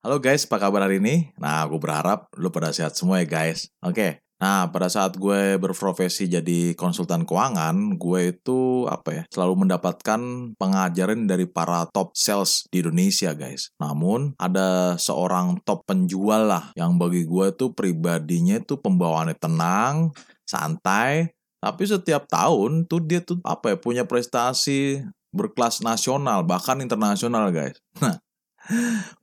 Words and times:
Halo 0.00 0.16
guys, 0.16 0.48
apa 0.48 0.56
kabar 0.56 0.88
hari 0.88 0.96
ini? 0.96 1.28
Nah, 1.36 1.68
aku 1.68 1.76
berharap 1.76 2.32
lu 2.40 2.48
pada 2.48 2.72
sehat 2.72 2.96
semua 2.96 3.20
ya 3.20 3.28
guys. 3.28 3.68
Oke, 3.84 4.24
nah 4.40 4.64
pada 4.72 4.88
saat 4.88 5.12
gue 5.12 5.60
berprofesi 5.60 6.24
jadi 6.24 6.72
konsultan 6.72 7.28
keuangan, 7.28 8.00
gue 8.00 8.32
itu 8.32 8.88
apa 8.88 9.08
ya, 9.12 9.22
selalu 9.28 9.68
mendapatkan 9.68 10.20
pengajaran 10.56 11.28
dari 11.28 11.44
para 11.44 11.84
top 11.92 12.16
sales 12.16 12.64
di 12.72 12.80
Indonesia 12.80 13.36
guys. 13.36 13.76
Namun, 13.76 14.32
ada 14.40 14.96
seorang 14.96 15.60
top 15.68 15.84
penjual 15.84 16.48
lah, 16.48 16.72
yang 16.80 16.96
bagi 16.96 17.28
gue 17.28 17.52
itu 17.52 17.76
pribadinya 17.76 18.56
itu 18.56 18.80
pembawaannya 18.80 19.36
tenang, 19.36 20.16
santai, 20.48 21.28
tapi 21.60 21.84
setiap 21.84 22.24
tahun 22.24 22.88
tuh 22.88 23.04
dia 23.04 23.20
tuh 23.20 23.36
apa 23.44 23.76
ya, 23.76 23.76
punya 23.76 24.08
prestasi 24.08 25.04
berkelas 25.28 25.84
nasional, 25.84 26.40
bahkan 26.40 26.80
internasional 26.80 27.52
guys. 27.52 27.76
Nah, 28.00 28.16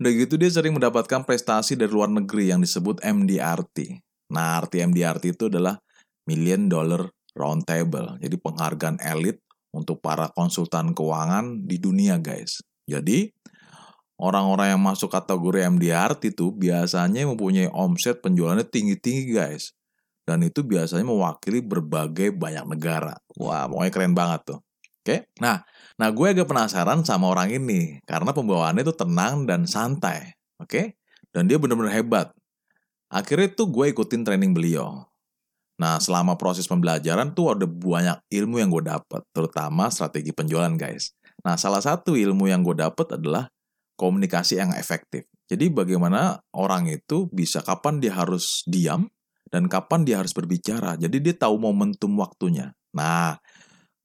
Udah 0.01 0.11
gitu 0.11 0.35
dia 0.35 0.49
sering 0.49 0.73
mendapatkan 0.73 1.21
prestasi 1.23 1.77
dari 1.77 1.93
luar 1.93 2.09
negeri 2.09 2.49
yang 2.49 2.59
disebut 2.59 2.99
MDRT. 3.05 4.01
Nah, 4.33 4.59
arti 4.59 4.83
MDRT 4.83 5.37
itu 5.37 5.47
adalah 5.47 5.79
Million 6.27 6.67
Dollar 6.67 7.07
Round 7.37 7.63
Table. 7.63 8.19
Jadi 8.19 8.35
penghargaan 8.35 8.99
elit 8.99 9.39
untuk 9.71 10.01
para 10.03 10.27
konsultan 10.33 10.91
keuangan 10.91 11.63
di 11.63 11.77
dunia, 11.79 12.19
guys. 12.19 12.59
Jadi, 12.89 13.31
orang-orang 14.19 14.75
yang 14.75 14.81
masuk 14.83 15.13
kategori 15.13 15.69
MDRT 15.69 16.35
itu 16.35 16.51
biasanya 16.51 17.29
mempunyai 17.29 17.71
omset 17.71 18.19
penjualannya 18.19 18.67
tinggi-tinggi, 18.67 19.31
guys. 19.31 19.71
Dan 20.27 20.43
itu 20.43 20.59
biasanya 20.59 21.07
mewakili 21.07 21.63
berbagai 21.63 22.35
banyak 22.35 22.67
negara. 22.67 23.15
Wah, 23.39 23.63
pokoknya 23.71 23.91
keren 23.95 24.11
banget 24.11 24.41
tuh. 24.43 24.59
Oke, 25.07 25.23
nah, 25.39 25.63
nah 25.95 26.11
gue 26.11 26.27
agak 26.35 26.51
penasaran 26.51 26.99
sama 27.07 27.31
orang 27.31 27.47
ini 27.47 28.03
karena 28.03 28.35
pembawaannya 28.35 28.83
itu 28.83 28.91
tenang 28.91 29.47
dan 29.47 29.63
santai, 29.63 30.35
oke? 30.59 30.99
Dan 31.31 31.47
dia 31.47 31.55
benar-benar 31.55 31.95
hebat. 31.95 32.35
Akhirnya 33.07 33.47
tuh 33.55 33.71
gue 33.71 33.95
ikutin 33.95 34.27
training 34.27 34.51
beliau. 34.51 35.07
Nah, 35.79 35.95
selama 36.03 36.35
proses 36.35 36.67
pembelajaran 36.67 37.31
tuh 37.31 37.55
ada 37.55 37.63
banyak 37.63 38.19
ilmu 38.35 38.59
yang 38.59 38.67
gue 38.67 38.83
dapet, 38.83 39.23
terutama 39.31 39.87
strategi 39.87 40.35
penjualan, 40.35 40.75
guys. 40.75 41.15
Nah, 41.39 41.55
salah 41.55 41.79
satu 41.79 42.19
ilmu 42.19 42.51
yang 42.51 42.59
gue 42.59 42.75
dapet 42.75 43.15
adalah 43.15 43.47
komunikasi 43.95 44.59
yang 44.59 44.75
efektif. 44.75 45.23
Jadi 45.47 45.71
bagaimana 45.71 46.43
orang 46.51 46.91
itu 46.91 47.31
bisa 47.31 47.63
kapan 47.63 48.03
dia 48.03 48.11
harus 48.11 48.59
diam 48.67 49.07
dan 49.47 49.71
kapan 49.71 50.03
dia 50.03 50.19
harus 50.19 50.35
berbicara. 50.35 50.99
Jadi 50.99 51.23
dia 51.23 51.35
tahu 51.39 51.55
momentum 51.55 52.11
waktunya. 52.19 52.75
Nah, 52.91 53.39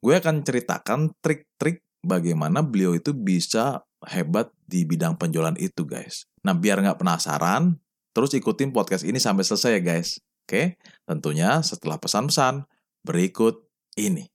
gue 0.03 0.19
akan 0.19 0.43
ceritakan 0.43 1.15
trik-trik 1.23 1.87
bagaimana 2.03 2.67
beliau 2.67 2.99
itu 2.99 3.15
bisa 3.15 3.87
hebat 4.03 4.51
di 4.67 4.83
bidang 4.83 5.15
penjualan 5.15 5.55
itu 5.63 5.87
guys. 5.87 6.27
Nah 6.43 6.59
biar 6.59 6.83
nggak 6.83 6.99
penasaran, 6.99 7.79
terus 8.11 8.35
ikutin 8.35 8.75
podcast 8.75 9.07
ini 9.07 9.23
sampai 9.23 9.47
selesai 9.47 9.79
ya 9.79 9.81
guys. 9.81 10.19
Oke, 10.43 10.75
tentunya 11.07 11.63
setelah 11.63 12.03
pesan-pesan 12.03 12.67
berikut 13.07 13.63
ini. 13.95 14.27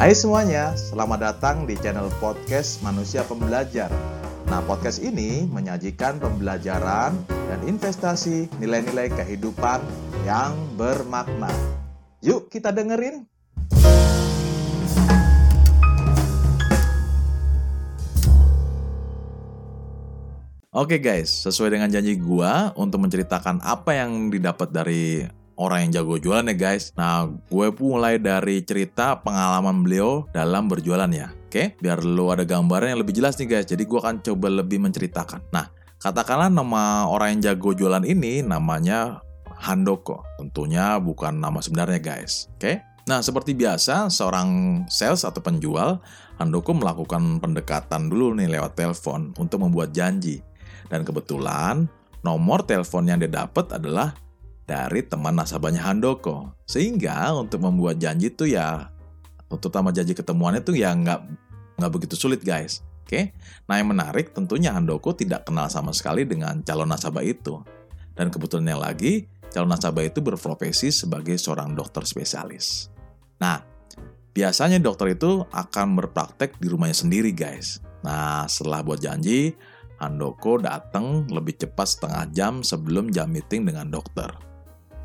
Hai 0.00 0.16
semuanya, 0.16 0.72
selamat 0.72 1.20
datang 1.20 1.68
di 1.68 1.76
channel 1.76 2.08
podcast 2.16 2.80
Manusia 2.80 3.20
Pembelajar. 3.28 3.92
Nah, 4.48 4.64
podcast 4.64 5.04
ini 5.04 5.44
menyajikan 5.44 6.16
pembelajaran 6.16 7.12
dan 7.28 7.60
investasi 7.68 8.48
nilai-nilai 8.56 9.12
kehidupan 9.12 9.84
yang 10.24 10.56
bermakna. 10.72 11.52
Yuk 12.24 12.48
kita 12.48 12.72
dengerin. 12.72 13.28
Oke 20.72 20.96
okay 20.96 21.00
guys, 21.04 21.28
sesuai 21.44 21.76
dengan 21.76 21.92
janji 21.92 22.16
gua 22.16 22.72
untuk 22.72 23.04
menceritakan 23.04 23.60
apa 23.60 24.00
yang 24.00 24.32
didapat 24.32 24.72
dari 24.72 25.28
orang 25.58 25.90
yang 25.90 26.00
jago 26.00 26.16
jualan 26.22 26.46
ya 26.46 26.56
guys. 26.56 26.94
Nah, 26.94 27.26
gue 27.28 27.66
pun 27.74 27.98
mulai 27.98 28.16
dari 28.22 28.62
cerita 28.62 29.18
pengalaman 29.18 29.82
beliau 29.82 30.24
dalam 30.30 30.70
berjualan 30.70 31.10
ya. 31.10 31.34
Oke, 31.50 31.74
biar 31.82 32.06
lo 32.06 32.30
ada 32.30 32.46
gambaran 32.46 32.94
yang 32.94 33.00
lebih 33.02 33.18
jelas 33.18 33.36
nih 33.36 33.58
guys. 33.58 33.66
Jadi 33.66 33.84
gue 33.84 33.98
akan 33.98 34.22
coba 34.22 34.48
lebih 34.62 34.78
menceritakan. 34.78 35.50
Nah, 35.50 35.66
katakanlah 35.98 36.48
nama 36.48 37.10
orang 37.10 37.36
yang 37.36 37.52
jago 37.52 37.74
jualan 37.74 38.06
ini 38.06 38.46
namanya 38.46 39.18
Handoko. 39.58 40.22
Tentunya 40.38 40.96
bukan 41.02 41.42
nama 41.42 41.58
sebenarnya 41.58 41.98
guys. 41.98 42.46
Oke? 42.54 42.78
Nah, 43.08 43.24
seperti 43.24 43.56
biasa, 43.56 44.12
seorang 44.12 44.84
sales 44.86 45.24
atau 45.24 45.40
penjual, 45.40 45.98
Handoko 46.36 46.76
melakukan 46.76 47.40
pendekatan 47.42 48.12
dulu 48.12 48.36
nih 48.36 48.60
lewat 48.60 48.78
telepon 48.78 49.34
untuk 49.40 49.64
membuat 49.64 49.90
janji. 49.90 50.44
Dan 50.92 51.02
kebetulan, 51.02 51.88
nomor 52.20 52.62
telepon 52.68 53.08
yang 53.08 53.18
dia 53.18 53.32
dapat 53.32 53.72
adalah 53.72 54.12
dari 54.68 55.00
teman 55.00 55.32
nasabahnya 55.32 55.80
Handoko. 55.80 56.52
Sehingga 56.68 57.32
untuk 57.32 57.64
membuat 57.64 57.96
janji 57.96 58.28
itu 58.28 58.52
ya, 58.52 58.92
terutama 59.48 59.88
janji 59.88 60.12
ketemuannya 60.12 60.60
itu 60.60 60.76
ya 60.76 60.92
nggak 60.92 61.20
nggak 61.80 61.92
begitu 61.96 62.14
sulit 62.20 62.44
guys. 62.44 62.84
Oke, 63.08 63.32
nah 63.64 63.80
yang 63.80 63.88
menarik 63.88 64.36
tentunya 64.36 64.68
Handoko 64.76 65.16
tidak 65.16 65.48
kenal 65.48 65.72
sama 65.72 65.96
sekali 65.96 66.28
dengan 66.28 66.60
calon 66.60 66.92
nasabah 66.92 67.24
itu. 67.24 67.64
Dan 68.12 68.28
kebetulannya 68.28 68.76
lagi, 68.76 69.24
calon 69.48 69.72
nasabah 69.72 70.04
itu 70.04 70.20
berprofesi 70.20 70.92
sebagai 70.92 71.40
seorang 71.40 71.72
dokter 71.72 72.04
spesialis. 72.04 72.92
Nah, 73.40 73.64
biasanya 74.36 74.76
dokter 74.76 75.16
itu 75.16 75.40
akan 75.48 75.96
berpraktek 75.96 76.60
di 76.60 76.68
rumahnya 76.68 77.00
sendiri, 77.00 77.32
guys. 77.32 77.80
Nah, 78.04 78.44
setelah 78.44 78.84
buat 78.84 79.00
janji, 79.00 79.56
Handoko 79.96 80.60
datang 80.60 81.24
lebih 81.32 81.56
cepat 81.56 81.88
setengah 81.88 82.24
jam 82.30 82.60
sebelum 82.60 83.08
jam 83.08 83.32
meeting 83.32 83.64
dengan 83.64 83.88
dokter. 83.88 84.47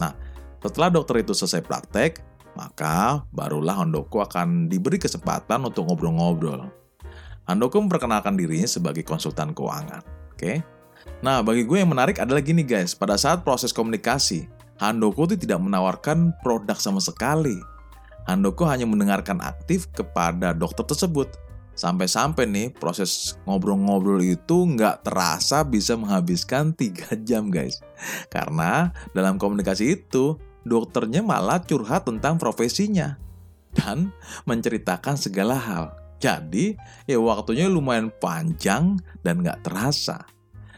Nah, 0.04 0.12
setelah 0.60 0.92
dokter 0.92 1.24
itu 1.24 1.32
selesai 1.32 1.64
praktek, 1.64 2.20
maka 2.60 3.24
barulah 3.32 3.80
Handoko 3.80 4.20
akan 4.20 4.68
diberi 4.68 5.00
kesempatan 5.00 5.64
untuk 5.64 5.88
ngobrol-ngobrol. 5.88 6.68
Handoko 7.48 7.80
memperkenalkan 7.80 8.36
dirinya 8.36 8.68
sebagai 8.68 9.04
konsultan 9.08 9.56
keuangan. 9.56 10.04
Oke, 10.36 10.64
Nah, 11.24 11.40
bagi 11.40 11.64
gue 11.64 11.80
yang 11.80 11.92
menarik 11.92 12.20
adalah 12.20 12.44
gini 12.44 12.64
guys, 12.64 12.96
pada 12.96 13.16
saat 13.20 13.44
proses 13.44 13.72
komunikasi, 13.76 14.48
Handoko 14.80 15.24
itu 15.30 15.40
tidak 15.40 15.64
menawarkan 15.64 16.36
produk 16.44 16.76
sama 16.76 17.00
sekali. 17.00 17.56
Handoko 18.28 18.68
hanya 18.68 18.88
mendengarkan 18.88 19.40
aktif 19.44 19.88
kepada 19.92 20.56
dokter 20.56 20.84
tersebut. 20.84 21.32
Sampai-sampai 21.74 22.46
nih 22.46 22.68
proses 22.70 23.34
ngobrol-ngobrol 23.50 24.22
itu 24.22 24.70
nggak 24.70 25.10
terasa 25.10 25.66
bisa 25.66 25.98
menghabiskan 25.98 26.70
3 26.74 27.18
jam 27.30 27.50
guys. 27.50 27.82
Karena 28.30 28.94
dalam 29.18 29.42
komunikasi 29.42 29.98
itu, 29.98 30.38
dokternya 30.62 31.26
malah 31.26 31.62
curhat 31.66 32.06
tentang 32.06 32.38
profesinya. 32.38 33.18
Dan 33.74 34.14
menceritakan 34.46 35.18
segala 35.18 35.58
hal. 35.58 35.98
Jadi, 36.22 36.78
ya 37.10 37.18
waktunya 37.18 37.66
lumayan 37.66 38.14
panjang 38.22 39.02
dan 39.26 39.42
nggak 39.42 39.66
terasa. 39.66 40.24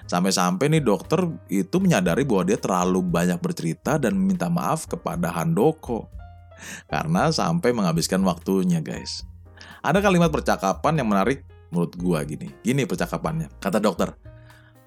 Sampai-sampai 0.06 0.70
nih 0.70 0.84
dokter 0.86 1.28
itu 1.52 1.76
menyadari 1.82 2.24
bahwa 2.24 2.44
dia 2.48 2.58
terlalu 2.62 3.04
banyak 3.04 3.42
bercerita 3.42 4.00
dan 4.00 4.16
meminta 4.16 4.48
maaf 4.48 4.88
kepada 4.88 5.34
Handoko. 5.34 6.08
Karena 6.88 7.30
sampai 7.34 7.76
menghabiskan 7.76 8.24
waktunya 8.24 8.80
guys. 8.80 9.26
Ada 9.86 10.02
kalimat 10.02 10.34
percakapan 10.34 10.98
yang 10.98 11.14
menarik 11.14 11.46
menurut 11.70 11.94
gua 11.94 12.26
gini. 12.26 12.50
Gini 12.66 12.90
percakapannya. 12.90 13.54
Kata 13.62 13.78
dokter, 13.78 14.18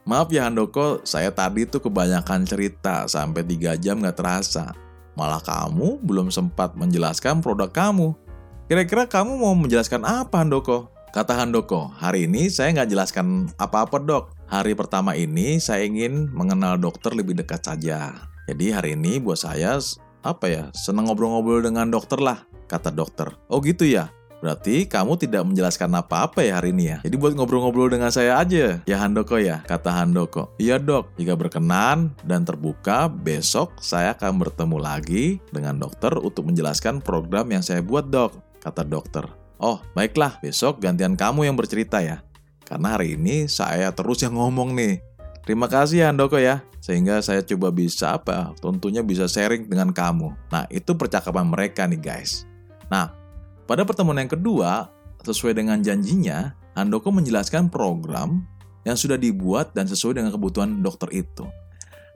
Maaf 0.08 0.32
ya 0.34 0.48
Handoko, 0.48 1.04
saya 1.06 1.28
tadi 1.30 1.68
tuh 1.68 1.84
kebanyakan 1.84 2.42
cerita 2.48 3.06
sampai 3.06 3.44
3 3.44 3.78
jam 3.78 4.02
gak 4.02 4.18
terasa. 4.18 4.74
Malah 5.14 5.38
kamu 5.44 6.00
belum 6.02 6.34
sempat 6.34 6.74
menjelaskan 6.74 7.44
produk 7.44 7.68
kamu. 7.70 8.16
Kira-kira 8.66 9.04
kamu 9.04 9.38
mau 9.38 9.54
menjelaskan 9.54 10.02
apa 10.02 10.40
Handoko? 10.40 10.90
Kata 11.12 11.36
Handoko, 11.36 11.92
hari 11.94 12.24
ini 12.24 12.48
saya 12.48 12.72
nggak 12.72 12.88
jelaskan 12.88 13.48
apa-apa 13.56 14.00
dok. 14.00 14.32
Hari 14.48 14.72
pertama 14.72 15.12
ini 15.12 15.60
saya 15.60 15.84
ingin 15.84 16.32
mengenal 16.32 16.80
dokter 16.80 17.12
lebih 17.12 17.36
dekat 17.36 17.64
saja. 17.64 18.12
Jadi 18.48 18.72
hari 18.72 18.96
ini 18.96 19.20
buat 19.20 19.40
saya 19.40 19.76
apa 20.24 20.46
ya 20.48 20.64
senang 20.72 21.08
ngobrol-ngobrol 21.08 21.64
dengan 21.64 21.92
dokter 21.92 22.16
lah 22.20 22.48
kata 22.64 22.92
dokter. 22.92 23.28
Oh 23.52 23.60
gitu 23.60 23.84
ya. 23.84 24.12
Berarti 24.38 24.86
kamu 24.86 25.18
tidak 25.18 25.42
menjelaskan 25.50 25.90
apa-apa 25.98 26.46
ya 26.46 26.62
hari 26.62 26.70
ini 26.70 26.94
ya? 26.94 26.98
Jadi 27.02 27.18
buat 27.18 27.34
ngobrol-ngobrol 27.34 27.90
dengan 27.90 28.14
saya 28.14 28.38
aja, 28.38 28.78
ya 28.86 28.96
Handoko 29.02 29.34
ya? 29.34 29.66
Kata 29.66 29.90
Handoko. 29.90 30.54
Iya 30.62 30.78
dok, 30.78 31.10
jika 31.18 31.34
berkenan 31.34 32.14
dan 32.22 32.46
terbuka, 32.46 33.10
besok 33.10 33.74
saya 33.82 34.14
akan 34.14 34.38
bertemu 34.38 34.78
lagi 34.78 35.42
dengan 35.50 35.82
dokter 35.82 36.14
untuk 36.22 36.46
menjelaskan 36.46 37.02
program 37.02 37.50
yang 37.50 37.66
saya 37.66 37.82
buat 37.82 38.06
dok, 38.14 38.38
kata 38.62 38.86
dokter. 38.86 39.26
Oh, 39.58 39.82
baiklah, 39.98 40.38
besok 40.38 40.78
gantian 40.78 41.18
kamu 41.18 41.50
yang 41.50 41.58
bercerita 41.58 41.98
ya. 41.98 42.22
Karena 42.62 42.94
hari 42.94 43.18
ini 43.18 43.50
saya 43.50 43.90
terus 43.90 44.22
yang 44.22 44.38
ngomong 44.38 44.70
nih. 44.78 45.02
Terima 45.42 45.66
kasih 45.66 46.06
Handoko 46.06 46.38
ya, 46.38 46.62
sehingga 46.78 47.18
saya 47.26 47.42
coba 47.42 47.74
bisa 47.74 48.14
apa, 48.14 48.54
tentunya 48.62 49.02
bisa 49.02 49.26
sharing 49.26 49.66
dengan 49.66 49.90
kamu. 49.90 50.30
Nah, 50.54 50.68
itu 50.70 50.94
percakapan 50.94 51.48
mereka 51.50 51.90
nih 51.90 51.98
guys. 51.98 52.46
Nah, 52.86 53.17
pada 53.68 53.84
pertemuan 53.84 54.16
yang 54.16 54.32
kedua, 54.32 54.88
sesuai 55.20 55.52
dengan 55.52 55.84
janjinya, 55.84 56.56
Handoko 56.72 57.12
menjelaskan 57.12 57.68
program 57.68 58.48
yang 58.88 58.96
sudah 58.96 59.20
dibuat 59.20 59.76
dan 59.76 59.84
sesuai 59.84 60.16
dengan 60.16 60.32
kebutuhan 60.32 60.80
dokter 60.80 61.12
itu. 61.12 61.44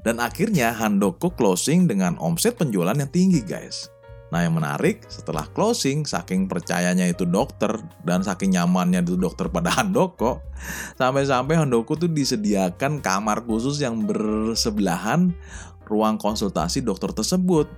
Dan 0.01 0.17
akhirnya 0.17 0.73
Handoko 0.73 1.29
closing 1.29 1.85
dengan 1.85 2.17
omset 2.17 2.57
penjualan 2.57 2.97
yang 2.97 3.13
tinggi 3.13 3.45
guys. 3.45 3.93
Nah 4.33 4.49
yang 4.49 4.57
menarik 4.57 5.05
setelah 5.13 5.45
closing 5.53 6.09
saking 6.09 6.49
percayanya 6.49 7.05
itu 7.05 7.29
dokter 7.29 7.77
dan 8.01 8.25
saking 8.25 8.57
nyamannya 8.57 9.05
itu 9.05 9.21
dokter 9.21 9.53
pada 9.53 9.69
Handoko 9.77 10.41
sampai-sampai 10.97 11.61
Handoko 11.61 12.01
tuh 12.01 12.09
disediakan 12.09 13.05
kamar 13.05 13.45
khusus 13.45 13.77
yang 13.85 14.09
bersebelahan 14.09 15.37
ruang 15.85 16.17
konsultasi 16.17 16.81
dokter 16.81 17.13
tersebut. 17.13 17.69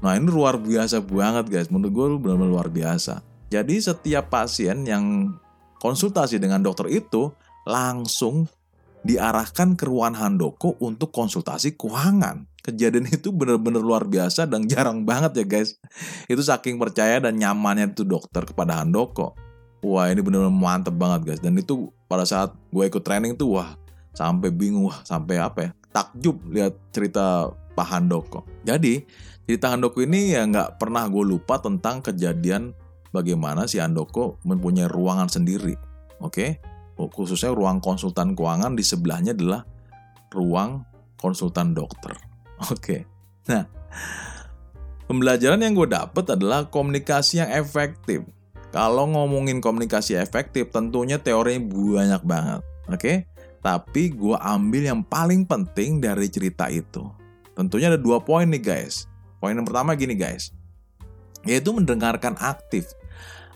Nah 0.00 0.16
ini 0.16 0.32
luar 0.32 0.56
biasa 0.56 1.04
banget 1.04 1.46
guys, 1.52 1.68
menurut 1.68 1.92
gue 1.92 2.06
benar-benar 2.24 2.50
luar 2.50 2.68
biasa. 2.72 3.20
Jadi 3.52 3.76
setiap 3.82 4.32
pasien 4.32 4.88
yang 4.88 5.36
konsultasi 5.76 6.40
dengan 6.40 6.64
dokter 6.64 6.88
itu 6.88 7.28
langsung 7.68 8.48
diarahkan 9.04 9.76
ke 9.76 9.84
ruang 9.84 10.16
Handoko 10.16 10.76
untuk 10.80 11.12
konsultasi 11.12 11.76
keuangan. 11.76 12.48
Kejadian 12.60 13.08
itu 13.08 13.32
benar-benar 13.32 13.80
luar 13.80 14.04
biasa 14.04 14.44
dan 14.44 14.68
jarang 14.68 15.04
banget 15.04 15.44
ya 15.44 15.44
guys. 15.48 15.76
Itu 16.28 16.40
saking 16.44 16.76
percaya 16.76 17.20
dan 17.20 17.36
nyamannya 17.36 17.92
itu 17.92 18.04
dokter 18.04 18.44
kepada 18.44 18.80
Handoko. 18.80 19.36
Wah 19.80 20.12
ini 20.12 20.20
benar-benar 20.20 20.52
mantep 20.52 20.92
banget 20.96 21.20
guys. 21.24 21.40
Dan 21.40 21.56
itu 21.56 21.88
pada 22.08 22.28
saat 22.28 22.52
gue 22.72 22.84
ikut 22.84 23.00
training 23.00 23.36
tuh 23.36 23.56
wah 23.56 23.76
sampai 24.12 24.52
bingung 24.52 24.90
wah 24.90 25.00
sampai 25.06 25.40
apa 25.40 25.58
ya 25.64 25.70
takjub 25.90 26.42
lihat 26.50 26.74
cerita 26.94 27.50
Pak 27.74 27.86
Handoko. 27.86 28.46
Jadi 28.62 29.02
cerita 29.46 29.70
Handoko 29.74 30.02
ini 30.02 30.34
ya 30.34 30.46
nggak 30.46 30.78
pernah 30.78 31.06
gue 31.10 31.24
lupa 31.26 31.58
tentang 31.58 32.02
kejadian 32.02 32.74
bagaimana 33.10 33.66
si 33.66 33.82
Handoko 33.82 34.38
mempunyai 34.46 34.86
ruangan 34.86 35.26
sendiri. 35.26 35.74
Oke, 36.20 36.60
khususnya 36.94 37.50
ruang 37.50 37.80
konsultan 37.80 38.36
keuangan 38.36 38.76
di 38.76 38.84
sebelahnya 38.84 39.32
adalah 39.32 39.64
ruang 40.30 40.84
konsultan 41.16 41.72
dokter. 41.72 42.14
Oke, 42.72 43.08
nah 43.48 43.66
pembelajaran 45.10 45.64
yang 45.64 45.74
gue 45.74 45.88
dapet 45.90 46.24
adalah 46.30 46.68
komunikasi 46.68 47.42
yang 47.42 47.50
efektif. 47.50 48.22
Kalau 48.70 49.10
ngomongin 49.10 49.58
komunikasi 49.58 50.14
efektif, 50.14 50.70
tentunya 50.70 51.18
teorinya 51.18 51.58
banyak 51.66 52.22
banget. 52.22 52.62
Oke, 52.86 53.26
tapi 53.60 54.12
gue 54.12 54.36
ambil 54.40 54.82
yang 54.88 55.00
paling 55.04 55.44
penting 55.44 56.00
dari 56.00 56.28
cerita 56.32 56.68
itu. 56.72 57.08
Tentunya 57.52 57.92
ada 57.92 58.00
dua 58.00 58.20
poin 58.20 58.48
nih 58.48 58.60
guys. 58.60 59.04
Poin 59.40 59.56
yang 59.56 59.64
pertama 59.64 59.96
gini 59.96 60.12
guys, 60.16 60.52
yaitu 61.48 61.72
mendengarkan 61.72 62.36
aktif. 62.40 62.92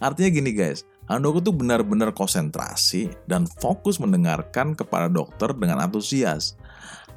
Artinya 0.00 0.32
gini 0.32 0.52
guys, 0.56 0.84
Handoko 1.04 1.44
tuh 1.44 1.52
benar-benar 1.52 2.16
konsentrasi 2.16 3.12
dan 3.28 3.44
fokus 3.60 4.00
mendengarkan 4.00 4.72
kepada 4.72 5.12
dokter 5.12 5.52
dengan 5.52 5.84
antusias. 5.84 6.56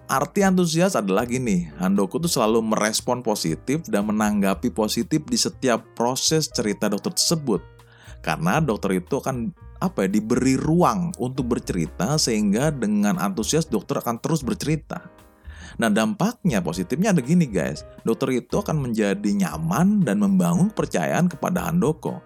Arti 0.08 0.44
antusias 0.44 0.96
adalah 0.96 1.24
gini, 1.28 1.72
Handoko 1.80 2.20
tuh 2.20 2.32
selalu 2.32 2.64
merespon 2.64 3.24
positif 3.24 3.88
dan 3.88 4.08
menanggapi 4.08 4.72
positif 4.72 5.24
di 5.28 5.40
setiap 5.40 5.84
proses 5.96 6.52
cerita 6.52 6.92
dokter 6.92 7.16
tersebut. 7.16 7.64
Karena 8.20 8.60
dokter 8.60 9.00
itu 9.00 9.24
akan 9.24 9.56
apa 9.78 10.06
ya 10.06 10.20
diberi 10.20 10.58
ruang 10.58 11.14
untuk 11.22 11.54
bercerita 11.54 12.18
sehingga 12.18 12.74
dengan 12.74 13.22
antusias 13.22 13.70
dokter 13.70 14.02
akan 14.02 14.18
terus 14.22 14.42
bercerita. 14.42 15.06
Nah 15.78 15.94
dampaknya 15.94 16.64
positifnya 16.64 17.14
ada 17.14 17.22
gini 17.22 17.46
guys, 17.46 17.86
dokter 18.02 18.42
itu 18.42 18.58
akan 18.58 18.90
menjadi 18.90 19.30
nyaman 19.30 20.02
dan 20.02 20.18
membangun 20.18 20.74
kepercayaan 20.74 21.30
kepada 21.30 21.70
Handoko. 21.70 22.18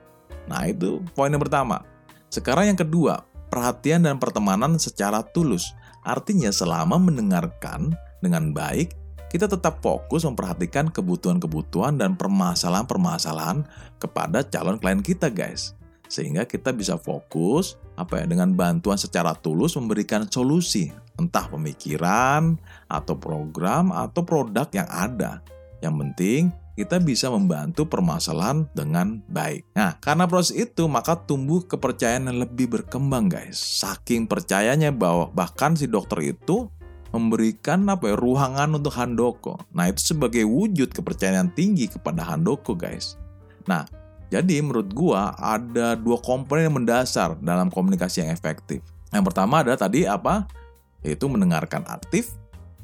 Nah 0.48 0.63
itu 0.69 1.03
poin 1.18 1.31
yang 1.33 1.44
pertama. 1.44 1.83
Sekarang 2.31 2.71
yang 2.71 2.80
kedua, 2.80 3.27
perhatian 3.51 4.07
dan 4.07 4.15
pertemanan 4.15 4.80
secara 4.80 5.19
tulus. 5.36 5.75
Artinya 6.01 6.50
selama 6.50 6.95
mendengarkan 6.95 7.92
dengan 8.24 8.56
baik, 8.56 8.95
kita 9.27 9.51
tetap 9.51 9.83
fokus 9.83 10.24
memperhatikan 10.24 10.92
kebutuhan-kebutuhan 10.92 12.00
dan 12.00 12.15
permasalahan-permasalahan 12.15 13.68
kepada 14.00 14.44
calon 14.47 14.80
klien 14.80 15.04
kita 15.04 15.27
guys. 15.27 15.75
Sehingga 16.12 16.44
kita 16.44 16.75
bisa 16.75 17.00
fokus 17.00 17.80
apa 17.96 18.19
ya 18.19 18.25
dengan 18.28 18.52
bantuan 18.52 19.00
secara 19.00 19.31
tulus 19.31 19.80
memberikan 19.80 20.28
solusi, 20.28 20.92
entah 21.16 21.48
pemikiran 21.48 22.60
atau 22.92 23.16
program 23.16 23.96
atau 23.96 24.19
produk 24.28 24.68
yang 24.75 24.92
ada. 24.92 25.40
Yang 25.80 25.96
penting 25.96 26.42
kita 26.75 27.00
bisa 27.00 27.31
membantu 27.31 27.88
permasalahan 27.88 28.68
dengan 28.75 29.24
baik. 29.31 29.72
Nah, 29.75 29.96
karena 30.04 30.28
proses 30.28 30.56
itu 30.56 30.88
maka 30.92 31.16
tumbuh 31.16 31.63
kepercayaan 31.63 32.28
yang 32.28 32.44
lebih 32.44 32.68
berkembang, 32.72 33.31
guys. 33.31 33.60
Saking 33.60 34.28
percayanya 34.28 34.90
bahwa 34.90 35.31
bahkan 35.31 35.75
si 35.75 35.88
dokter 35.88 36.36
itu 36.36 36.68
memberikan 37.12 37.84
apa 37.92 38.12
ya 38.12 38.16
ruangan 38.16 38.72
untuk 38.72 38.96
Handoko. 38.96 39.60
Nah, 39.75 39.92
itu 39.92 40.16
sebagai 40.16 40.48
wujud 40.48 40.96
kepercayaan 40.96 41.52
tinggi 41.52 41.92
kepada 41.92 42.24
Handoko, 42.24 42.74
guys. 42.74 43.19
Nah, 43.68 43.84
jadi 44.31 44.63
menurut 44.63 44.95
gua 44.95 45.36
ada 45.36 46.00
dua 46.00 46.18
komponen 46.24 46.72
yang 46.72 46.75
mendasar 46.80 47.36
dalam 47.44 47.68
komunikasi 47.68 48.24
yang 48.24 48.31
efektif. 48.31 48.80
Yang 49.12 49.24
pertama 49.28 49.60
adalah 49.60 49.75
tadi 49.75 50.07
apa? 50.07 50.48
Yaitu 51.04 51.28
mendengarkan 51.28 51.83
aktif 51.92 52.39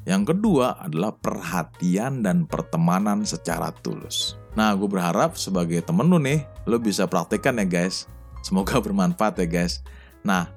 yang 0.08 0.24
kedua 0.24 0.80
adalah 0.80 1.12
perhatian 1.12 2.24
dan 2.24 2.48
pertemanan 2.48 3.28
secara 3.28 3.68
tulus. 3.84 4.40
Nah, 4.56 4.72
gue 4.72 4.88
berharap 4.88 5.36
sebagai 5.36 5.84
temen 5.84 6.08
lu 6.08 6.16
nih, 6.16 6.48
lo 6.64 6.80
bisa 6.80 7.04
praktekkan 7.04 7.60
ya 7.60 7.68
guys. 7.68 8.08
Semoga 8.40 8.80
bermanfaat 8.84 9.36
ya 9.44 9.44
guys. 9.44 9.84
Nah, 10.24 10.48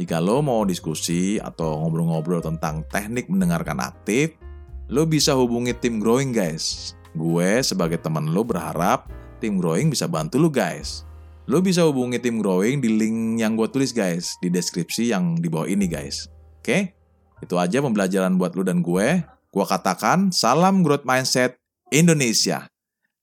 jika 0.00 0.24
lo 0.24 0.40
mau 0.40 0.64
diskusi 0.64 1.36
atau 1.36 1.84
ngobrol-ngobrol 1.84 2.40
tentang 2.40 2.80
teknik 2.88 3.28
mendengarkan 3.28 3.76
aktif, 3.84 4.40
lo 4.88 5.04
bisa 5.04 5.36
hubungi 5.36 5.76
tim 5.76 6.00
growing 6.00 6.32
guys. 6.32 6.96
Gue 7.12 7.60
sebagai 7.60 8.00
temen 8.00 8.32
lo 8.32 8.40
berharap 8.40 9.12
tim 9.44 9.60
growing 9.60 9.92
bisa 9.92 10.08
bantu 10.08 10.40
lo 10.40 10.48
guys. 10.48 11.04
Lo 11.44 11.60
bisa 11.60 11.84
hubungi 11.84 12.16
tim 12.16 12.40
growing 12.40 12.80
di 12.80 12.88
link 12.88 13.44
yang 13.44 13.52
gue 13.52 13.68
tulis 13.68 13.92
guys, 13.92 14.32
di 14.40 14.48
deskripsi 14.48 15.12
yang 15.12 15.36
di 15.36 15.52
bawah 15.52 15.68
ini 15.68 15.84
guys. 15.84 16.32
Oke? 16.64 16.96
Itu 17.44 17.60
aja 17.60 17.84
pembelajaran 17.84 18.40
buat 18.40 18.56
lu 18.56 18.64
dan 18.64 18.80
gue. 18.80 19.20
Gue 19.52 19.64
katakan 19.68 20.32
salam 20.32 20.80
growth 20.80 21.04
mindset 21.04 21.60
Indonesia. 21.92 22.64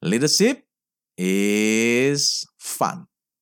Leadership 0.06 0.62
is 1.18 2.46
fun. 2.62 3.11